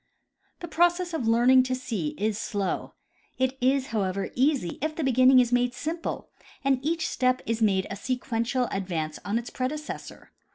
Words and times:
The 0.61 0.67
process 0.67 1.13
of 1.13 1.27
learning 1.27 1.61
to 1.61 1.75
see 1.75 2.15
is 2.17 2.35
slow. 2.35 2.95
It 3.37 3.55
is, 3.61 3.89
however, 3.93 4.31
easy 4.33 4.79
if 4.81 4.95
the 4.95 5.03
beginning 5.03 5.39
is 5.39 5.51
made 5.51 5.75
simple 5.75 6.31
and 6.63 6.83
each 6.83 7.07
step 7.07 7.43
is 7.45 7.61
made 7.61 7.85
a 7.91 7.95
sequential 7.95 8.67
advance 8.71 9.19
on 9.23 9.37
its 9.37 9.51
predecessor. 9.51 10.31